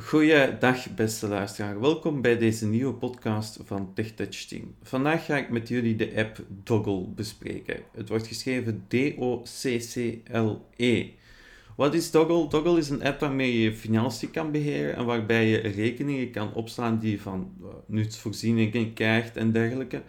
[0.00, 1.80] Goeiedag, beste luisteraar.
[1.80, 4.74] Welkom bij deze nieuwe podcast van TechTouch Team.
[4.82, 7.80] Vandaag ga ik met jullie de app Doggle bespreken.
[7.92, 9.90] Het wordt geschreven D-O-C-C-L-E.
[11.76, 12.48] Wat is Doggle?
[12.48, 16.54] Doggle is een app waarmee je je financiën kan beheren en waarbij je rekeningen kan
[16.54, 20.02] opslaan die je van uh, nutsvoorzieningen krijgt en dergelijke,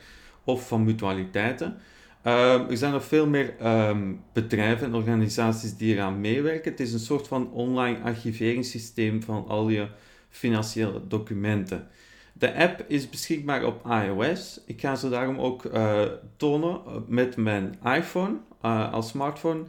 [0.43, 1.77] of van mutualiteiten.
[2.23, 3.53] Uh, er zijn nog veel meer
[3.87, 6.71] um, bedrijven en organisaties die eraan meewerken.
[6.71, 9.87] Het is een soort van online archiveringssysteem van al je
[10.29, 11.87] financiële documenten.
[12.33, 14.61] De app is beschikbaar op iOS.
[14.65, 16.01] Ik ga ze daarom ook uh,
[16.37, 19.63] tonen met mijn iPhone uh, als smartphone.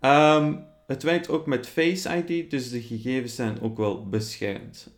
[0.00, 4.96] Um, het werkt ook met Face ID, dus de gegevens zijn ook wel beschermd.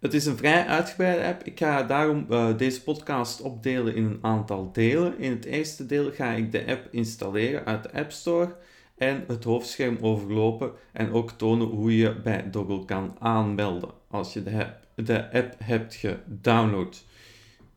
[0.00, 1.42] Het is een vrij uitgebreide app.
[1.44, 5.18] Ik ga daarom uh, deze podcast opdelen in een aantal delen.
[5.18, 8.56] In het eerste deel ga ik de app installeren uit de App Store
[8.96, 14.42] en het hoofdscherm overlopen en ook tonen hoe je bij Doggle kan aanmelden als je
[14.42, 17.04] de app, de app hebt gedownload.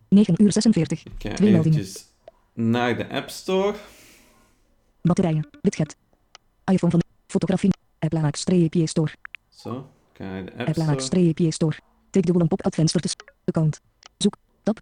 [0.09, 1.05] 9 uur 46.
[1.05, 1.85] Ik ga Twee meldingen.
[2.53, 3.75] naar de App Store.
[5.01, 5.47] Batterijen.
[5.61, 5.95] Widget.
[6.71, 7.71] iPhone van fotografie.
[7.99, 9.11] App streepje store.
[9.49, 10.99] Zo, ga naar de App Store.
[11.01, 11.77] streepje store.
[12.09, 13.15] Dubbel een pop-out venster te
[13.45, 13.81] account.
[14.17, 14.35] Zoek.
[14.63, 14.81] Tab.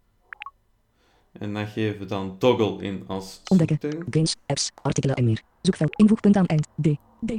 [1.31, 4.05] En dan geven we dan Doggle in als Ontdekken.
[4.09, 5.41] Games, apps, artikelen en meer.
[5.61, 5.95] Zoekveld.
[5.95, 6.67] Invoegpunt aan eind.
[6.81, 6.87] D.
[7.25, 7.31] D.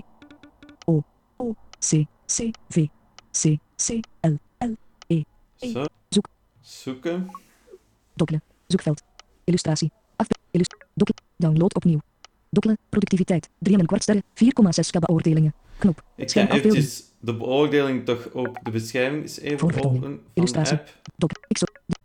[0.84, 1.02] O.
[1.36, 1.54] O.
[1.78, 2.04] C.
[2.26, 2.50] C.
[2.68, 2.86] V.
[3.30, 3.56] C.
[3.76, 4.00] C.
[4.20, 4.36] L.
[4.58, 4.74] L.
[5.06, 5.22] E.
[5.56, 5.84] Zo.
[6.08, 6.26] Zoek.
[6.60, 7.30] Zoeken.
[8.14, 8.42] Dokkelen.
[8.66, 9.02] Zoekveld.
[9.44, 9.90] Illustratie.
[10.16, 10.34] Afbe.
[10.50, 10.76] Illust.
[10.94, 11.22] Dokkelen.
[11.36, 12.00] Download opnieuw.
[12.50, 12.78] Dokkelen.
[12.88, 13.48] Productiviteit.
[13.58, 14.24] 3 en een kwart sterren.
[14.34, 15.54] 4,6 k beoordelingen.
[15.78, 16.02] Knop.
[16.14, 20.96] Ik ga eventjes de beoordeling toch op de beschrijving eens even openen van de app.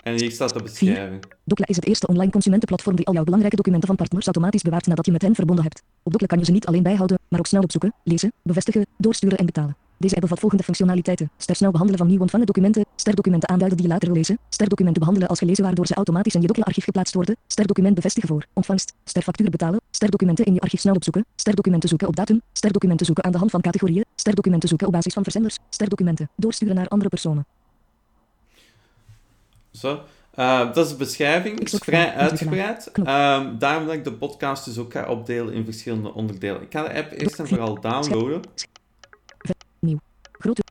[0.04, 1.24] En hier staat de beschrijving.
[1.44, 4.88] Dokkelen is het eerste online consumentenplatform die al jouw belangrijke documenten van partners automatisch bewaart
[4.88, 5.80] nadat je met hen verbonden hebt.
[5.80, 9.38] Op Dokkelen kan je ze niet alleen bijhouden, maar ook snel opzoeken, lezen, bevestigen, doorsturen
[9.38, 9.76] en betalen.
[10.04, 11.30] Deze app bevat volgende functionaliteiten.
[11.38, 14.38] Ster snel behandelen van nieuw ontvangen documenten, ster documenten aanduiden die je later wil lezen,
[14.50, 17.96] ster documenten behandelen als gelezen waardoor ze automatisch in je Dokkelen-archief geplaatst worden, ster document
[17.96, 21.90] bevestigen voor ontvangst, ster factuur betalen, ster documenten in je archief snel opzoeken, ster documenten
[21.90, 24.94] zoeken op datum, ster documenten zoeken aan de hand van categorieën, ster documenten zoeken op
[24.94, 27.46] basis van verzenders, ster documenten doorsturen naar andere personen.
[29.72, 30.00] Zo.
[30.32, 31.60] Eh, dat is de beschrijving.
[31.60, 32.92] Het is vrij uitgebreid.
[32.92, 36.62] Ehm, daarom dat ik de podcast dus ook ga opdelen in verschillende onderdelen.
[36.62, 38.42] Ik ga de app eerst en vooral downloaden.
[39.84, 40.00] Nieuw.
[40.32, 40.64] Grote.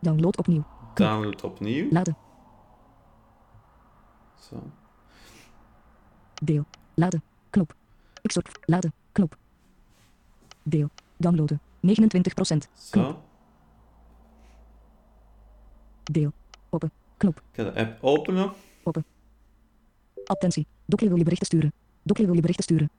[0.00, 0.64] Download opnieuw.
[0.94, 1.90] Download opnieuw.
[1.90, 2.16] Laden.
[4.40, 4.70] Zo.
[6.42, 6.64] Deel.
[6.94, 7.22] Laden.
[7.50, 7.74] Knop.
[8.22, 8.58] Export.
[8.64, 8.92] Laden.
[9.12, 9.36] Knop.
[10.62, 10.88] Deel.
[11.16, 11.60] Downloaden.
[11.80, 12.68] 29%.
[12.72, 13.22] Zo.
[16.02, 16.32] Deel.
[16.70, 16.90] Open.
[17.16, 17.36] Knop.
[17.36, 18.52] Ik ga de app openen.
[20.24, 20.66] Attentie.
[20.86, 21.72] Dokkelen wil je berichten sturen.
[22.02, 22.90] Dokkelen wil je berichten sturen.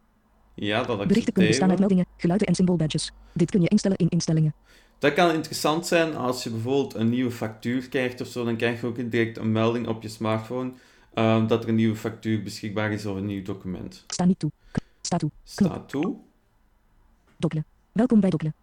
[0.60, 1.80] Ja, dat Berichten kunnen bestaan uit accepteren.
[1.80, 3.12] meldingen, geluiden en symboolbadges.
[3.34, 4.54] Dit kun je instellen in instellingen.
[5.00, 8.44] Dat kan interessant zijn als je bijvoorbeeld een nieuwe factuur krijgt of zo.
[8.46, 10.72] Dan krijg je ook direct een melding op je smartphone
[11.14, 14.04] ehm, dat er een nieuwe factuur beschikbaar is of een nieuw document.
[14.08, 14.52] Sta niet toe.
[15.02, 15.32] Sta toe.
[15.44, 16.16] Staat toe.
[17.38, 17.66] Dokkelen.
[17.92, 18.54] Welkom bij Dokkelen.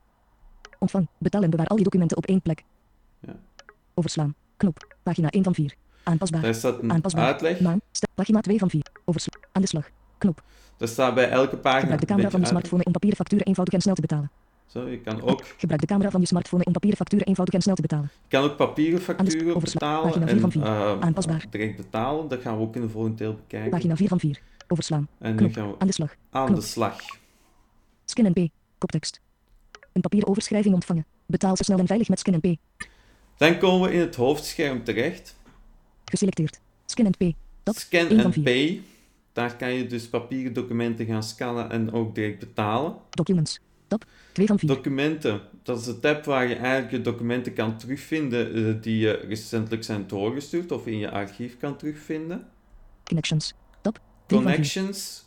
[0.78, 1.08] Ontvang.
[1.18, 2.64] Betaal en bewaar al je documenten op één plek.
[3.20, 3.36] Ja.
[3.94, 4.34] Overslaan.
[4.56, 4.96] Knop.
[5.02, 5.74] Pagina 1 van 4.
[6.02, 6.40] Aanpasbaar.
[6.42, 7.32] Daar staat een Aanpasbaar.
[7.32, 7.58] uitleg.
[7.92, 8.86] Sta- Pagina 2 van 4.
[9.04, 9.42] Overslaan.
[9.52, 9.90] Aan de slag.
[10.24, 10.42] Knop.
[10.78, 13.74] Er staat bij elke pagina Gebruik de camera van je smartphone om papieren facturen eenvoudig
[13.74, 14.30] en snel te betalen.
[14.66, 17.62] Zo, je kan ook, Gebruik de camera van je smartphone om papieren facturen eenvoudig en
[17.62, 18.10] snel te betalen.
[18.22, 20.62] je kan ook papieren facturen betalen Pagina vier en van vier.
[20.62, 21.44] ehm, Aanpasbaar.
[21.50, 22.28] direct betalen.
[22.28, 23.70] Dat gaan we ook in de volgende deel bekijken.
[23.70, 24.40] Pagina 4 van 4.
[24.68, 25.08] Overslaan.
[25.18, 25.52] En Knop.
[25.52, 26.14] gaan we Aan de slag.
[26.30, 26.58] aan knop.
[26.60, 26.96] de slag.
[28.04, 28.48] Scan en P.
[28.78, 29.20] Koptekst.
[29.92, 31.06] Een papieren overschrijving ontvangen.
[31.26, 32.56] Betaal zo snel en veilig met Scan en P.
[33.36, 35.36] Dan komen we in het hoofdscherm terecht.
[36.04, 36.60] Geselecteerd.
[36.86, 37.34] Scan en P.
[37.62, 37.74] Tab.
[37.76, 38.84] Scan 1
[39.34, 39.52] van en 4.
[39.52, 39.52] Pay.
[39.52, 42.96] Daar kan je dus papieren documenten gaan scannen en ook direct betalen.
[43.10, 43.60] Documents.
[43.88, 44.04] Tab.
[44.32, 44.68] 2 van 4.
[44.68, 49.12] Documenten, dat is de tab waar je eigenlijk je documenten kan terugvinden eh, die je
[49.12, 52.46] recentelijk zijn doorgestuurd of in je archief kan terugvinden.
[53.04, 53.54] Connections.
[53.80, 53.94] Tab.
[54.26, 54.42] 3 van 4.
[54.42, 55.24] Connections,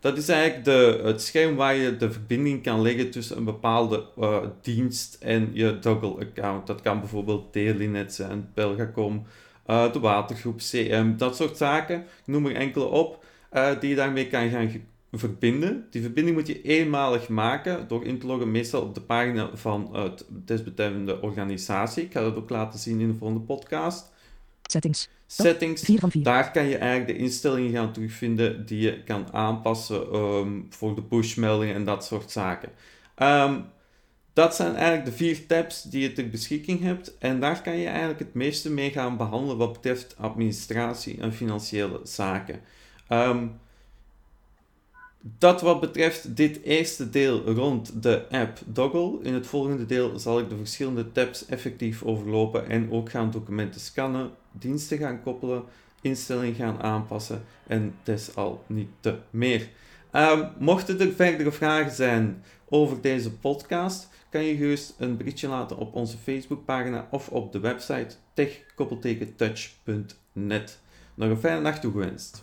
[0.00, 4.04] dat is eigenlijk de, het scherm waar je de verbinding kan leggen tussen een bepaalde
[4.20, 6.66] eh, dienst en je Doggle-account.
[6.66, 9.26] Dat kan bijvoorbeeld Telenet zijn, Belgacom,
[9.66, 12.00] eh, de watergroep, CM, dat soort zaken.
[12.00, 14.70] Ik noem er enkele op eh, die je daarmee kan gaan
[15.12, 15.86] verbinden.
[15.90, 19.96] Die verbinding moet je eenmalig maken door in te loggen, meestal op de pagina van
[19.96, 22.04] het desbetreffende organisatie.
[22.04, 24.12] Ik ga dat ook laten zien in de volgende podcast.
[24.62, 25.08] Settings.
[25.26, 26.22] Settings, 4 van 4.
[26.22, 31.02] daar kan je eigenlijk de instellingen gaan terugvinden die je kan aanpassen ehm, voor de
[31.02, 32.70] pushmeldingen en dat soort zaken.
[33.14, 33.60] Ehm,
[34.32, 37.18] dat zijn eigenlijk de vier tabs die je ter beschikking hebt.
[37.18, 42.00] En daar kan je eigenlijk het meeste mee gaan behandelen wat betreft administratie en financiële
[42.02, 42.60] zaken.
[43.08, 43.46] Ehm,
[45.38, 49.18] Dat wat betreft dit eerste deel rond de app Doggle.
[49.22, 53.80] In het volgende deel zal ik de verschillende tabs effectief overlopen en ook gaan documenten
[53.80, 55.64] scannen, diensten gaan koppelen,
[56.00, 57.94] instellingen gaan aanpassen en
[58.34, 59.68] al niet te meer.
[60.12, 65.76] Um, mochten er verdere vragen zijn over deze podcast, kan je gerust een berichtje laten
[65.76, 70.78] op onze Facebookpagina of op de website tech-touch.net.
[71.14, 72.36] Nog een fijne nacht toegewenst.